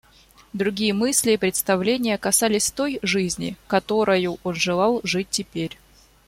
[0.51, 5.77] Другие мысли и представления касались той жизни, которою он желал жить теперь.